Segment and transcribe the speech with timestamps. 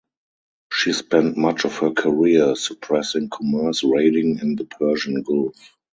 [0.73, 5.55] She spent much of her career suppressing commerce raiding in the Persian Gulf.